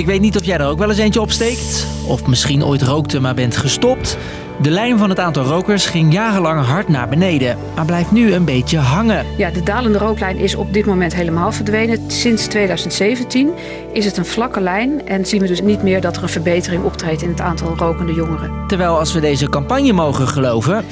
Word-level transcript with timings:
Ik 0.00 0.06
weet 0.06 0.20
niet 0.20 0.36
of 0.36 0.44
jij 0.44 0.58
er 0.58 0.66
ook 0.66 0.78
wel 0.78 0.88
eens 0.88 0.98
eentje 0.98 1.20
opsteekt. 1.20 1.86
Of 2.06 2.26
misschien 2.26 2.64
ooit 2.64 2.82
rookte 2.82 3.20
maar 3.20 3.34
bent 3.34 3.56
gestopt. 3.56 4.16
De 4.62 4.70
lijn 4.70 4.98
van 4.98 5.08
het 5.08 5.18
aantal 5.18 5.44
rokers 5.44 5.86
ging 5.86 6.12
jarenlang 6.12 6.64
hard 6.64 6.88
naar 6.88 7.08
beneden, 7.08 7.58
maar 7.74 7.84
blijft 7.84 8.10
nu 8.10 8.32
een 8.32 8.44
beetje 8.44 8.78
hangen. 8.78 9.26
Ja, 9.36 9.50
de 9.50 9.62
dalende 9.62 9.98
rooklijn 9.98 10.36
is 10.36 10.54
op 10.54 10.72
dit 10.72 10.86
moment 10.86 11.14
helemaal 11.14 11.52
verdwenen. 11.52 12.10
Sinds 12.10 12.46
2017 12.46 13.50
is 13.92 14.04
het 14.04 14.16
een 14.16 14.26
vlakke 14.26 14.60
lijn 14.60 15.06
en 15.06 15.26
zien 15.26 15.40
we 15.40 15.46
dus 15.46 15.62
niet 15.62 15.82
meer 15.82 16.00
dat 16.00 16.16
er 16.16 16.22
een 16.22 16.28
verbetering 16.28 16.84
optreedt 16.84 17.22
in 17.22 17.28
het 17.28 17.40
aantal 17.40 17.76
rokende 17.76 18.14
jongeren. 18.14 18.50
Terwijl 18.66 18.98
als 18.98 19.12
we 19.12 19.20
deze 19.20 19.48
campagne 19.48 19.92
mogen 19.92 20.28
geloven, 20.28 20.84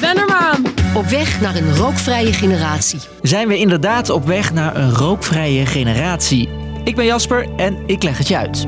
Wennermaan! 0.00 0.62
Op 0.94 1.04
weg 1.04 1.40
naar 1.40 1.56
een 1.56 1.76
rookvrije 1.76 2.32
generatie. 2.32 3.00
zijn 3.22 3.48
we 3.48 3.58
inderdaad 3.58 4.10
op 4.10 4.26
weg 4.26 4.52
naar 4.52 4.76
een 4.76 4.94
rookvrije 4.94 5.66
generatie. 5.66 6.59
Ik 6.84 6.96
ben 6.96 7.04
Jasper 7.04 7.46
en 7.56 7.78
ik 7.86 8.02
leg 8.02 8.18
het 8.18 8.28
je 8.28 8.36
uit. 8.36 8.64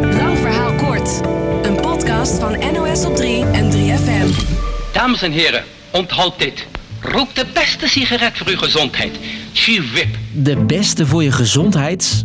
Lang 0.00 0.38
verhaal 0.38 0.74
kort. 0.74 1.20
Een 1.62 1.80
podcast 1.80 2.38
van 2.38 2.58
NOS 2.72 3.04
op 3.04 3.16
3 3.16 3.44
en 3.44 3.70
3FM. 3.70 4.44
Dames 4.92 5.22
en 5.22 5.32
heren, 5.32 5.64
onthoud 5.90 6.38
dit. 6.38 6.66
Rook 7.00 7.34
de 7.34 7.46
beste 7.54 7.88
sigaret 7.88 8.38
voor 8.38 8.46
uw 8.46 8.56
gezondheid. 8.56 9.18
Chewip. 9.52 10.08
De 10.32 10.56
beste 10.56 11.06
voor 11.06 11.22
je 11.22 11.32
gezondheid? 11.32 12.24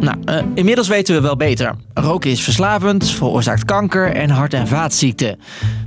Nou, 0.00 0.16
eh, 0.24 0.38
inmiddels 0.54 0.88
weten 0.88 1.14
we 1.14 1.20
wel 1.20 1.36
beter. 1.36 1.74
Roken 1.94 2.30
is 2.30 2.42
verslavend, 2.42 3.10
veroorzaakt 3.10 3.64
kanker 3.64 4.12
en 4.12 4.30
hart- 4.30 4.54
en 4.54 4.68
vaatziekten. 4.68 5.38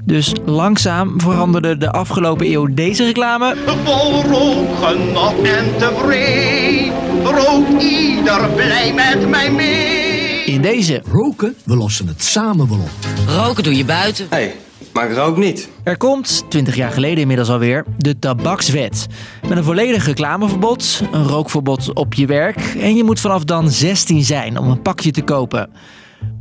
Dus 0.06 0.34
langzaam 0.46 1.22
veranderde 1.22 1.78
de 1.78 1.92
afgelopen 1.92 2.52
eeuw 2.52 2.74
deze 2.74 3.04
reclame 3.06 3.56
Vol 3.84 4.24
rookgenot 4.24 5.42
en 5.42 5.78
tevreden, 5.78 6.94
rookt 7.24 7.82
ieder 8.28 8.50
blij 8.50 8.94
met 8.94 9.30
mij 9.30 9.52
mee. 9.52 10.44
in 10.46 10.62
deze. 10.62 11.02
Roken, 11.12 11.56
we 11.64 11.76
lossen 11.76 12.08
het 12.08 12.24
samen 12.24 12.70
wel 12.70 12.78
op. 12.78 12.90
Roken 13.28 13.64
doe 13.64 13.76
je 13.76 13.86
buiten. 13.86 14.26
Hey, 14.30 14.56
maar 14.94 15.10
ik 15.10 15.16
rook 15.16 15.38
niet. 15.38 15.70
Er 15.84 15.98
komt, 15.98 16.44
20 16.50 16.76
jaar 16.76 16.92
geleden 16.92 17.18
inmiddels 17.18 17.50
alweer, 17.50 17.86
de 17.98 18.20
tabakswet. 18.20 19.08
Met 19.48 19.58
een 19.58 19.64
volledig 19.64 20.06
reclameverbod, 20.06 21.02
een 21.12 21.28
rookverbod 21.28 21.94
op 21.94 22.14
je 22.14 22.26
werk 22.26 22.60
en 22.80 22.96
je 22.96 23.04
moet 23.04 23.20
vanaf 23.20 23.44
dan 23.44 23.70
16 23.70 24.24
zijn 24.24 24.58
om 24.58 24.70
een 24.70 24.82
pakje 24.82 25.12
te 25.12 25.22
kopen. 25.22 25.70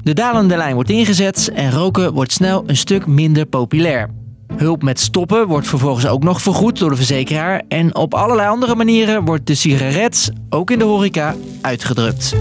De 0.03 0.13
dalende 0.13 0.57
lijn 0.57 0.75
wordt 0.75 0.91
ingezet 0.91 1.51
en 1.55 1.71
roken 1.71 2.13
wordt 2.13 2.33
snel 2.33 2.63
een 2.67 2.77
stuk 2.77 3.07
minder 3.07 3.47
populair. 3.47 4.11
Hulp 4.57 4.83
met 4.83 5.01
stoppen 5.01 5.47
wordt 5.47 5.67
vervolgens 5.67 6.07
ook 6.07 6.23
nog 6.23 6.43
vergoed 6.43 6.79
door 6.79 6.91
de 6.91 6.97
verzekeraar 6.97 7.63
en 7.69 7.95
op 7.95 8.15
allerlei 8.15 8.49
andere 8.49 8.75
manieren 8.75 9.25
wordt 9.25 9.47
de 9.47 9.55
sigaret, 9.55 10.31
ook 10.51 10.71
in 10.71 10.79
de 10.79 10.85
horeca, 10.85 11.35
uitgedrukt. 11.61 12.35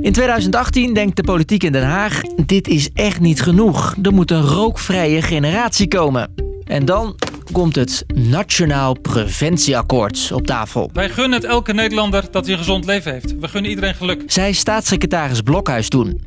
In 0.00 0.12
2018 0.12 0.94
denkt 0.94 1.16
de 1.16 1.22
politiek 1.22 1.62
in 1.62 1.72
Den 1.72 1.86
Haag: 1.86 2.20
dit 2.46 2.68
is 2.68 2.90
echt 2.94 3.20
niet 3.20 3.42
genoeg. 3.42 3.96
Er 4.02 4.12
moet 4.12 4.30
een 4.30 4.42
rookvrije 4.42 5.22
generatie 5.22 5.88
komen. 5.88 6.34
En 6.64 6.84
dan 6.84 7.16
komt 7.52 7.76
het 7.76 8.04
Nationaal 8.14 9.00
Preventieakkoord 9.00 10.30
op 10.34 10.46
tafel. 10.46 10.90
Wij 10.92 11.08
gunnen 11.08 11.40
het 11.40 11.48
elke 11.48 11.72
Nederlander 11.72 12.24
dat 12.30 12.44
hij 12.44 12.52
een 12.52 12.58
gezond 12.58 12.84
leven 12.84 13.12
heeft. 13.12 13.38
We 13.38 13.48
gunnen 13.48 13.70
iedereen 13.70 13.94
geluk. 13.94 14.22
Zei 14.26 14.54
staatssecretaris 14.54 15.40
Blokhuis 15.40 15.88
toen. 15.88 16.20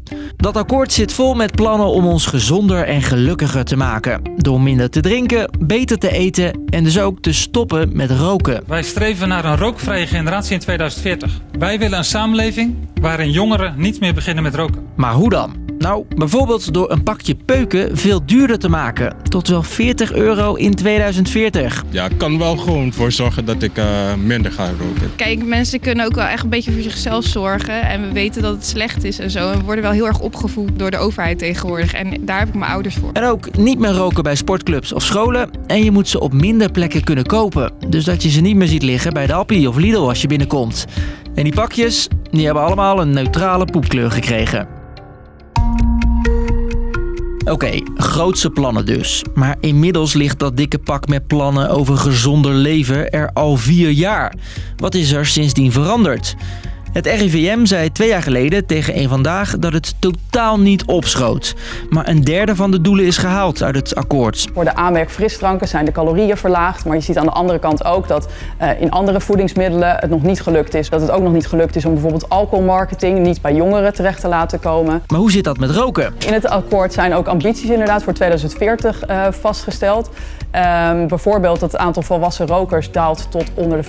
Dat 0.43 0.57
akkoord 0.57 0.91
zit 0.91 1.13
vol 1.13 1.33
met 1.33 1.51
plannen 1.51 1.87
om 1.87 2.05
ons 2.05 2.25
gezonder 2.25 2.83
en 2.83 3.01
gelukkiger 3.01 3.63
te 3.63 3.75
maken. 3.75 4.21
Door 4.35 4.61
minder 4.61 4.89
te 4.89 4.99
drinken, 4.99 5.49
beter 5.59 5.97
te 5.97 6.11
eten 6.11 6.63
en 6.69 6.83
dus 6.83 6.99
ook 6.99 7.21
te 7.21 7.33
stoppen 7.33 7.89
met 7.93 8.11
roken. 8.11 8.63
Wij 8.67 8.83
streven 8.83 9.27
naar 9.27 9.45
een 9.45 9.57
rookvrije 9.57 10.07
generatie 10.07 10.53
in 10.53 10.59
2040. 10.59 11.41
Wij 11.59 11.79
willen 11.79 11.97
een 11.97 12.03
samenleving 12.03 12.75
waarin 13.01 13.31
jongeren 13.31 13.73
niet 13.77 13.99
meer 13.99 14.13
beginnen 14.13 14.43
met 14.43 14.55
roken. 14.55 14.87
Maar 14.95 15.13
hoe 15.13 15.29
dan? 15.29 15.62
Nou, 15.83 16.05
bijvoorbeeld 16.15 16.73
door 16.73 16.91
een 16.91 17.03
pakje 17.03 17.35
peuken 17.35 17.97
veel 17.97 18.25
duurder 18.25 18.59
te 18.59 18.69
maken. 18.69 19.15
Tot 19.29 19.47
wel 19.47 19.63
40 19.63 20.13
euro 20.13 20.53
in 20.53 20.73
2040. 20.73 21.83
Ja, 21.89 22.05
ik 22.05 22.17
kan 22.17 22.37
wel 22.37 22.57
gewoon 22.57 22.93
voor 22.93 23.11
zorgen 23.11 23.45
dat 23.45 23.61
ik 23.61 23.77
eh, 23.77 24.13
minder 24.13 24.51
ga 24.51 24.65
roken. 24.65 25.15
Kijk, 25.15 25.45
mensen 25.45 25.79
kunnen 25.79 26.05
ook 26.05 26.15
wel 26.15 26.25
echt 26.25 26.43
een 26.43 26.49
beetje 26.49 26.71
voor 26.71 26.81
zichzelf 26.81 27.25
zorgen. 27.25 27.81
En 27.81 28.01
we 28.01 28.13
weten 28.13 28.41
dat 28.41 28.53
het 28.53 28.65
slecht 28.65 29.03
is 29.03 29.19
en 29.19 29.31
zo. 29.31 29.51
En 29.51 29.57
we 29.57 29.63
worden 29.63 29.83
wel 29.83 29.93
heel 29.93 30.07
erg 30.07 30.19
opgevoed 30.19 30.79
door 30.79 30.91
de 30.91 30.97
overheid 30.97 31.39
tegenwoordig. 31.39 31.93
En 31.93 32.25
daar 32.25 32.39
heb 32.39 32.47
ik 32.47 32.55
mijn 32.55 32.71
ouders 32.71 32.95
voor. 32.95 33.09
En 33.13 33.23
ook 33.23 33.57
niet 33.57 33.79
meer 33.79 33.93
roken 33.93 34.23
bij 34.23 34.35
sportclubs 34.35 34.93
of 34.93 35.03
scholen. 35.03 35.49
En 35.67 35.83
je 35.83 35.91
moet 35.91 36.07
ze 36.07 36.19
op 36.19 36.33
minder 36.33 36.71
plekken 36.71 37.03
kunnen 37.03 37.25
kopen. 37.25 37.71
Dus 37.89 38.05
dat 38.05 38.23
je 38.23 38.29
ze 38.29 38.41
niet 38.41 38.55
meer 38.55 38.67
ziet 38.67 38.83
liggen 38.83 39.13
bij 39.13 39.27
de 39.27 39.33
Appie 39.33 39.69
of 39.69 39.77
Lidl 39.77 40.07
als 40.07 40.21
je 40.21 40.27
binnenkomt. 40.27 40.85
En 41.35 41.43
die 41.43 41.53
pakjes, 41.53 42.07
die 42.31 42.45
hebben 42.45 42.63
allemaal 42.63 43.01
een 43.01 43.13
neutrale 43.13 43.65
poepkleur 43.65 44.11
gekregen. 44.11 44.72
Oké, 47.45 47.81
grootse 47.95 48.49
plannen 48.49 48.85
dus. 48.85 49.23
Maar 49.33 49.57
inmiddels 49.59 50.13
ligt 50.13 50.39
dat 50.39 50.57
dikke 50.57 50.79
pak 50.79 51.07
met 51.07 51.27
plannen 51.27 51.69
over 51.69 51.97
gezonder 51.97 52.53
leven 52.53 53.09
er 53.09 53.29
al 53.33 53.57
vier 53.57 53.89
jaar. 53.89 54.35
Wat 54.77 54.95
is 54.95 55.11
er 55.11 55.25
sindsdien 55.25 55.71
veranderd? 55.71 56.35
Het 56.93 57.05
RIVM 57.07 57.65
zei 57.65 57.91
twee 57.91 58.07
jaar 58.07 58.21
geleden 58.21 58.65
tegen 58.65 58.97
een 58.97 59.09
vandaag 59.09 59.57
dat 59.59 59.73
het 59.73 59.95
totaal 59.99 60.59
niet 60.59 60.85
opschoot. 60.85 61.55
Maar 61.89 62.07
een 62.07 62.23
derde 62.23 62.55
van 62.55 62.71
de 62.71 62.81
doelen 62.81 63.05
is 63.05 63.17
gehaald 63.17 63.63
uit 63.63 63.75
het 63.75 63.95
akkoord. 63.95 64.47
Voor 64.53 64.63
de 64.63 64.75
aanmerk 64.75 65.11
frisdranken 65.11 65.67
zijn 65.67 65.85
de 65.85 65.91
calorieën 65.91 66.37
verlaagd. 66.37 66.85
Maar 66.85 66.95
je 66.95 67.01
ziet 67.01 67.17
aan 67.17 67.25
de 67.25 67.31
andere 67.31 67.59
kant 67.59 67.85
ook 67.85 68.07
dat 68.07 68.27
uh, 68.61 68.81
in 68.81 68.91
andere 68.91 69.21
voedingsmiddelen 69.21 69.95
het 69.99 70.09
nog 70.09 70.23
niet 70.23 70.41
gelukt 70.41 70.73
is. 70.73 70.89
Dat 70.89 71.01
het 71.01 71.11
ook 71.11 71.23
nog 71.23 71.33
niet 71.33 71.47
gelukt 71.47 71.75
is 71.75 71.85
om 71.85 71.93
bijvoorbeeld 71.93 72.29
alcoholmarketing 72.29 73.19
niet 73.19 73.41
bij 73.41 73.53
jongeren 73.53 73.93
terecht 73.93 74.21
te 74.21 74.27
laten 74.27 74.59
komen. 74.59 75.03
Maar 75.07 75.19
hoe 75.19 75.31
zit 75.31 75.43
dat 75.43 75.57
met 75.57 75.69
roken? 75.69 76.13
In 76.25 76.33
het 76.33 76.47
akkoord 76.47 76.93
zijn 76.93 77.13
ook 77.13 77.27
ambities 77.27 77.69
inderdaad 77.69 78.03
voor 78.03 78.13
2040 78.13 79.09
uh, 79.09 79.27
vastgesteld. 79.31 80.09
Um, 80.55 81.07
bijvoorbeeld 81.07 81.59
dat 81.59 81.71
het 81.71 81.81
aantal 81.81 82.01
volwassen 82.01 82.47
rokers 82.47 82.91
daalt 82.91 83.27
tot 83.29 83.51
onder 83.53 83.81
de 83.81 83.87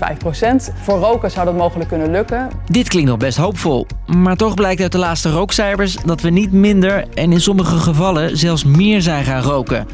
5%. 0.70 0.74
Voor 0.82 0.98
roken 0.98 1.30
zou 1.30 1.44
dat 1.44 1.56
mogelijk 1.56 1.88
kunnen 1.88 2.10
lukken. 2.10 2.50
Dit 2.66 2.88
klinkt 2.94 3.12
nog 3.12 3.20
best 3.20 3.38
hoopvol. 3.38 3.86
Maar 4.06 4.36
toch 4.36 4.54
blijkt 4.54 4.82
uit 4.82 4.92
de 4.92 4.98
laatste 4.98 5.30
rookcijfers 5.30 5.96
dat 6.04 6.20
we 6.20 6.30
niet 6.30 6.52
minder 6.52 7.08
en 7.14 7.32
in 7.32 7.40
sommige 7.40 7.78
gevallen 7.78 8.38
zelfs 8.38 8.64
meer 8.64 9.02
zijn 9.02 9.24
gaan 9.24 9.42
roken. 9.42 9.86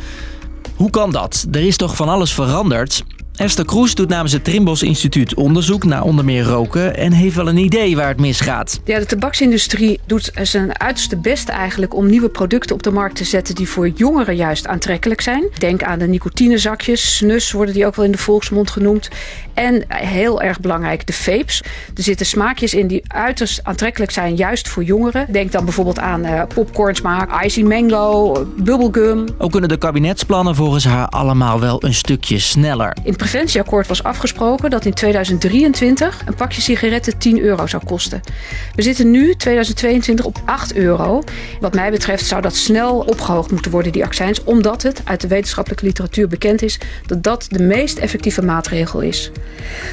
Hoe 0.76 0.90
kan 0.90 1.10
dat? 1.10 1.46
Er 1.50 1.66
is 1.66 1.76
toch 1.76 1.96
van 1.96 2.08
alles 2.08 2.32
veranderd? 2.32 3.04
Esther 3.40 3.64
Kroes 3.64 3.94
doet 3.94 4.08
namens 4.08 4.32
het 4.32 4.44
Trimbos 4.44 4.82
Instituut 4.82 5.34
onderzoek 5.34 5.84
naar 5.84 6.02
onder 6.02 6.24
meer 6.24 6.42
roken 6.42 6.96
en 6.96 7.12
heeft 7.12 7.36
wel 7.36 7.48
een 7.48 7.56
idee 7.56 7.96
waar 7.96 8.08
het 8.08 8.20
misgaat. 8.20 8.80
Ja, 8.84 8.98
de 8.98 9.06
tabaksindustrie 9.06 10.00
doet 10.06 10.30
zijn 10.42 10.80
uiterste 10.80 11.16
best 11.16 11.48
eigenlijk 11.48 11.94
om 11.94 12.06
nieuwe 12.06 12.28
producten 12.28 12.74
op 12.74 12.82
de 12.82 12.90
markt 12.90 13.16
te 13.16 13.24
zetten 13.24 13.54
die 13.54 13.68
voor 13.68 13.88
jongeren 13.88 14.36
juist 14.36 14.66
aantrekkelijk 14.66 15.20
zijn. 15.20 15.44
Denk 15.58 15.82
aan 15.82 15.98
de 15.98 16.06
nicotinezakjes, 16.06 17.16
snus 17.16 17.52
worden 17.52 17.74
die 17.74 17.86
ook 17.86 17.96
wel 17.96 18.04
in 18.04 18.10
de 18.12 18.18
volksmond 18.18 18.70
genoemd. 18.70 19.08
En 19.54 19.84
heel 19.88 20.42
erg 20.42 20.60
belangrijk, 20.60 21.06
de 21.06 21.12
vapes. 21.12 21.62
Er 21.96 22.02
zitten 22.02 22.26
smaakjes 22.26 22.74
in 22.74 22.86
die 22.86 23.02
uiterst 23.06 23.64
aantrekkelijk 23.64 24.12
zijn, 24.12 24.34
juist 24.34 24.68
voor 24.68 24.84
jongeren. 24.84 25.32
Denk 25.32 25.52
dan 25.52 25.64
bijvoorbeeld 25.64 25.98
aan 25.98 26.26
uh, 26.26 26.42
popcornsmaak, 26.54 27.44
icy 27.44 27.62
mango, 27.62 28.46
bubblegum. 28.56 29.24
Ook 29.38 29.50
kunnen 29.50 29.68
de 29.68 29.78
kabinetsplannen 29.78 30.54
volgens 30.54 30.84
haar 30.84 31.08
allemaal 31.08 31.60
wel 31.60 31.84
een 31.84 31.94
stukje 31.94 32.38
sneller. 32.38 32.96
In 33.04 33.16
preventieakkoord 33.30 33.86
was 33.86 34.02
afgesproken 34.02 34.70
dat 34.70 34.84
in 34.84 34.94
2023 34.94 36.22
een 36.26 36.34
pakje 36.34 36.60
sigaretten 36.60 37.18
10 37.18 37.40
euro 37.40 37.66
zou 37.66 37.84
kosten. 37.84 38.20
We 38.74 38.82
zitten 38.82 39.10
nu, 39.10 39.34
2022, 39.34 40.24
op 40.24 40.38
8 40.44 40.74
euro. 40.74 41.22
Wat 41.60 41.74
mij 41.74 41.90
betreft 41.90 42.26
zou 42.26 42.42
dat 42.42 42.56
snel 42.56 42.98
opgehoogd 42.98 43.50
moeten 43.50 43.70
worden, 43.70 43.92
die 43.92 44.04
accijns, 44.04 44.44
omdat 44.44 44.82
het 44.82 45.02
uit 45.04 45.20
de 45.20 45.28
wetenschappelijke 45.28 45.84
literatuur 45.84 46.28
bekend 46.28 46.62
is 46.62 46.80
dat 47.06 47.22
dat 47.22 47.46
de 47.48 47.62
meest 47.62 47.98
effectieve 47.98 48.42
maatregel 48.42 49.00
is. 49.00 49.30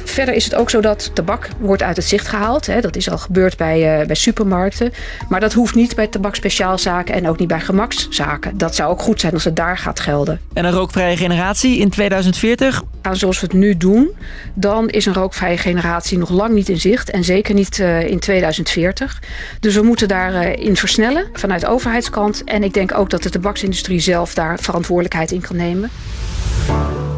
Verder 0.04 0.34
is 0.34 0.44
het 0.44 0.54
ook 0.54 0.70
zo 0.70 0.80
dat 0.80 1.10
tabak 1.14 1.48
wordt 1.60 1.82
uit 1.82 1.96
het 1.96 2.06
zicht 2.06 2.28
gehaald. 2.28 2.66
Hè. 2.66 2.80
Dat 2.80 2.96
is 2.96 3.10
al 3.10 3.18
gebeurd 3.18 3.56
bij, 3.56 4.00
uh, 4.00 4.06
bij 4.06 4.16
supermarkten. 4.16 4.92
Maar 5.28 5.40
dat 5.40 5.52
hoeft 5.52 5.74
niet 5.74 5.94
bij 5.94 6.06
tabakspeciaalzaken 6.06 7.14
en 7.14 7.28
ook 7.28 7.38
niet 7.38 7.48
bij 7.48 7.60
gemakszaken. 7.60 8.58
Dat 8.58 8.74
zou 8.74 8.90
ook 8.90 9.02
goed 9.02 9.20
zijn 9.20 9.32
als 9.32 9.44
het 9.44 9.56
daar 9.56 9.78
gaat 9.78 10.00
gelden. 10.00 10.40
En 10.52 10.64
een 10.64 10.72
rookvrije 10.72 11.16
generatie 11.16 11.78
in 11.78 11.90
2040? 11.90 12.82
Nou, 13.02 13.16
zoals 13.32 13.40
we 13.40 13.58
het 13.58 13.64
nu 13.64 13.76
doen, 13.76 14.10
dan 14.54 14.88
is 14.88 15.06
een 15.06 15.14
rookvrije 15.14 15.56
generatie 15.56 16.18
nog 16.18 16.30
lang 16.30 16.54
niet 16.54 16.68
in 16.68 16.80
zicht. 16.80 17.10
En 17.10 17.24
zeker 17.24 17.54
niet 17.54 17.78
uh, 17.78 18.10
in 18.10 18.18
2040. 18.18 19.22
Dus 19.60 19.74
we 19.74 19.82
moeten 19.82 20.08
daarin 20.08 20.68
uh, 20.68 20.74
versnellen 20.74 21.26
vanuit 21.32 21.60
de 21.60 21.68
overheidskant. 21.68 22.44
En 22.44 22.62
ik 22.62 22.74
denk 22.74 22.94
ook 22.94 23.10
dat 23.10 23.22
de 23.22 23.30
tabaksindustrie 23.30 24.00
zelf 24.00 24.34
daar 24.34 24.58
verantwoordelijkheid 24.58 25.30
in 25.32 25.40
kan 25.40 25.56
nemen. 25.56 25.90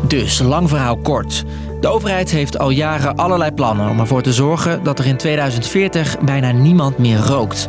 Dus, 0.06 0.38
lang 0.38 0.68
verhaal 0.68 0.96
kort. 0.96 1.44
De 1.80 1.88
overheid 1.88 2.30
heeft 2.30 2.58
al 2.58 2.70
jaren 2.70 3.16
allerlei 3.16 3.52
plannen 3.52 3.88
om 3.88 4.00
ervoor 4.00 4.22
te 4.22 4.32
zorgen 4.32 4.82
dat 4.82 4.98
er 4.98 5.06
in 5.06 5.16
2040 5.16 6.18
bijna 6.18 6.52
niemand 6.52 6.98
meer 6.98 7.18
rookt. 7.18 7.68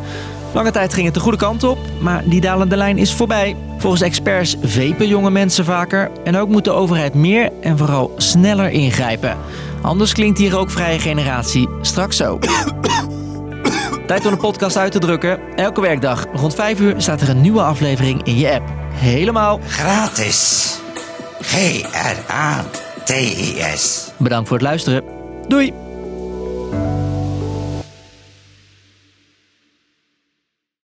Lange 0.53 0.71
tijd 0.71 0.93
ging 0.93 1.05
het 1.05 1.13
de 1.13 1.19
goede 1.19 1.37
kant 1.37 1.63
op, 1.63 1.77
maar 1.99 2.23
die 2.25 2.41
dalende 2.41 2.77
lijn 2.77 2.97
is 2.97 3.13
voorbij. 3.13 3.55
Volgens 3.81 4.01
experts 4.01 4.55
vepen 4.61 5.07
jonge 5.07 5.31
mensen 5.31 5.65
vaker 5.65 6.11
en 6.23 6.37
ook 6.37 6.49
moet 6.49 6.63
de 6.63 6.71
overheid 6.71 7.13
meer 7.13 7.51
en 7.61 7.77
vooral 7.77 8.13
sneller 8.17 8.69
ingrijpen. 8.69 9.37
Anders 9.81 10.13
klinkt 10.13 10.37
die 10.37 10.49
rookvrije 10.49 10.99
generatie 10.99 11.69
straks 11.81 12.17
zo. 12.17 12.39
Tijd 14.07 14.25
om 14.25 14.31
de 14.31 14.37
podcast 14.37 14.77
uit 14.77 14.91
te 14.91 14.99
drukken. 14.99 15.39
Elke 15.55 15.81
werkdag 15.81 16.25
rond 16.33 16.55
5 16.55 16.79
uur 16.79 16.93
staat 16.97 17.21
er 17.21 17.29
een 17.29 17.41
nieuwe 17.41 17.61
aflevering 17.61 18.23
in 18.23 18.37
je 18.37 18.53
app. 18.53 18.69
Helemaal 18.93 19.59
gratis. 19.67 20.69
G-R-A-T-I-S. 21.41 22.71
Bedankt 24.17 24.47
voor 24.47 24.57
het 24.57 24.65
luisteren. 24.65 25.03
Doei! 25.47 25.90